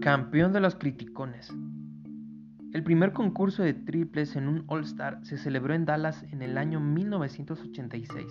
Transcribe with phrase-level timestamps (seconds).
[0.00, 1.52] Campeón de los criticones.
[2.72, 6.80] El primer concurso de triples en un All-Star se celebró en Dallas en el año
[6.80, 8.24] 1986.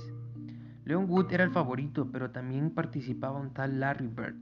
[0.85, 4.35] Leon Wood era el favorito, pero también participaba un tal Larry Bird,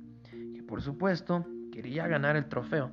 [0.55, 2.91] que por supuesto quería ganar el trofeo.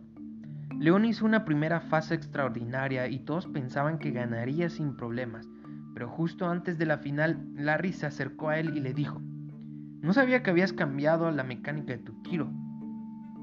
[0.80, 5.48] Leon hizo una primera fase extraordinaria y todos pensaban que ganaría sin problemas,
[5.95, 9.23] pero justo antes de la final Larry se acercó a él y le dijo,
[10.01, 12.51] no sabía que habías cambiado la mecánica de tu tiro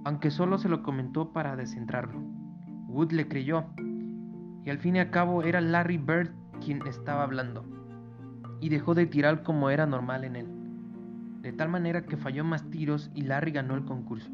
[0.04, 2.22] aunque solo se lo comentó para descentrarlo.
[2.88, 3.66] Wood le creyó,
[4.66, 6.32] y al fin y al cabo era Larry Bird
[6.64, 7.66] quien estaba hablando,
[8.60, 10.48] y dejó de tirar como era normal en él,
[11.41, 14.30] de tal manera que falló más tiros y Larry ganó el concurso.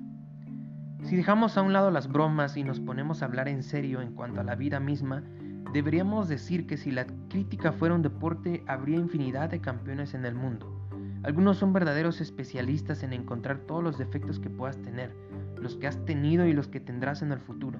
[1.03, 4.13] Si dejamos a un lado las bromas y nos ponemos a hablar en serio en
[4.13, 5.23] cuanto a la vida misma,
[5.71, 10.33] deberíamos decir que si la crítica fuera un deporte habría infinidad de campeones en el
[10.33, 10.76] mundo.
[11.23, 15.15] Algunos son verdaderos especialistas en encontrar todos los defectos que puedas tener,
[15.57, 17.79] los que has tenido y los que tendrás en el futuro.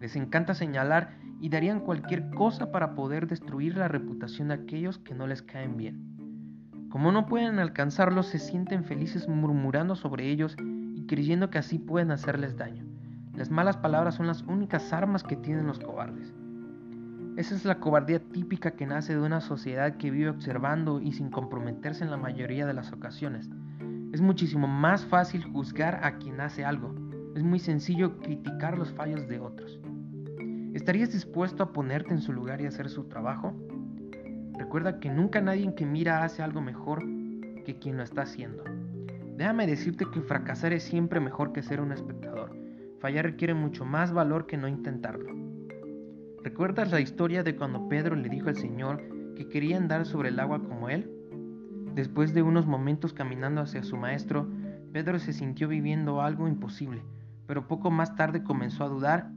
[0.00, 5.14] Les encanta señalar y darían cualquier cosa para poder destruir la reputación de aquellos que
[5.14, 6.18] no les caen bien.
[6.90, 10.56] Como no pueden alcanzarlos, se sienten felices murmurando sobre ellos
[10.94, 12.84] y creyendo que así pueden hacerles daño.
[13.34, 16.32] Las malas palabras son las únicas armas que tienen los cobardes.
[17.38, 21.30] Esa es la cobardía típica que nace de una sociedad que vive observando y sin
[21.30, 23.48] comprometerse en la mayoría de las ocasiones.
[24.12, 26.92] Es muchísimo más fácil juzgar a quien hace algo.
[27.36, 29.78] Es muy sencillo criticar los fallos de otros.
[30.74, 33.54] ¿Estarías dispuesto a ponerte en su lugar y hacer su trabajo?
[34.58, 37.04] Recuerda que nunca nadie que mira hace algo mejor
[37.64, 38.64] que quien lo está haciendo.
[39.36, 42.50] Déjame decirte que fracasar es siempre mejor que ser un espectador.
[42.98, 45.47] Fallar requiere mucho más valor que no intentarlo.
[46.44, 49.02] ¿Recuerdas la historia de cuando Pedro le dijo al Señor
[49.34, 51.10] que quería andar sobre el agua como él?
[51.94, 54.48] Después de unos momentos caminando hacia su maestro,
[54.92, 57.02] Pedro se sintió viviendo algo imposible,
[57.48, 59.32] pero poco más tarde comenzó a dudar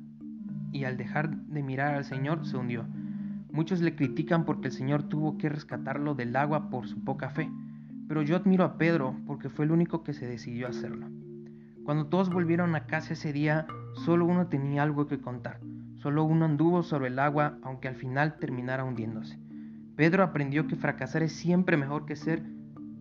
[0.71, 2.85] y al dejar de mirar al Señor se hundió.
[3.51, 7.49] Muchos le critican porque el Señor tuvo que rescatarlo del agua por su poca fe,
[8.07, 11.07] pero yo admiro a Pedro porque fue el único que se decidió a hacerlo.
[11.83, 13.65] Cuando todos volvieron a casa ese día,
[14.05, 15.59] solo uno tenía algo que contar,
[16.01, 19.37] solo uno anduvo sobre el agua aunque al final terminara hundiéndose.
[19.95, 22.43] Pedro aprendió que fracasar es siempre mejor que ser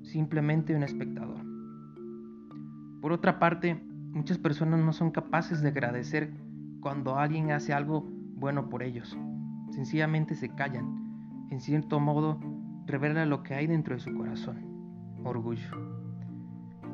[0.03, 1.41] simplemente un espectador.
[3.01, 6.31] Por otra parte, muchas personas no son capaces de agradecer
[6.81, 9.17] cuando alguien hace algo bueno por ellos.
[9.71, 11.49] Sencillamente se callan.
[11.51, 12.39] En cierto modo,
[12.87, 14.59] revela lo que hay dentro de su corazón.
[15.25, 15.71] Orgullo.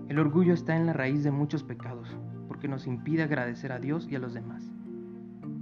[0.08, 2.16] El orgullo está en la raíz de muchos pecados,
[2.46, 4.76] porque nos impide agradecer a Dios y a los demás.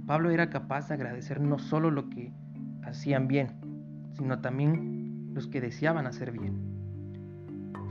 [0.05, 2.31] Pablo era capaz de agradecer no solo lo que
[2.83, 3.47] hacían bien,
[4.13, 6.75] sino también los que deseaban hacer bien.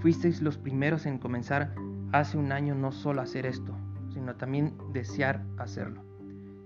[0.01, 1.75] Fuisteis los primeros en comenzar
[2.13, 3.75] hace un año no solo hacer esto,
[4.11, 6.03] sino también desear hacerlo.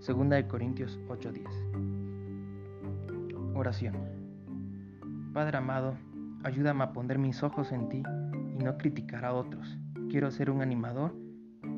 [0.01, 1.49] Segunda de Corintios 8:10.
[3.55, 3.95] Oración.
[5.33, 5.97] Padre amado,
[6.45, 8.03] ayúdame a poner mis ojos en ti
[8.59, 9.79] y no criticar a otros.
[10.11, 11.15] Quiero ser un animador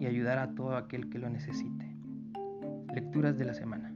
[0.00, 2.00] y ayudar a todo aquel que lo necesite.
[2.94, 3.92] Lecturas de la semana.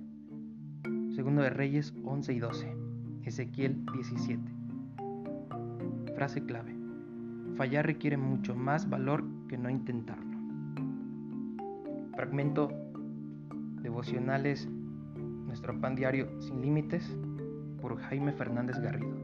[1.14, 2.76] Segundo de Reyes 11 y 12.
[3.24, 4.40] Ezequiel 17.
[6.14, 6.76] Frase clave.
[7.56, 10.38] Fallar requiere mucho más valor que no intentarlo.
[12.14, 12.70] Fragmento
[13.82, 14.68] devocionales
[15.46, 17.16] Nuestro pan diario sin límites
[17.80, 19.14] por Jaime Fernández Garrido.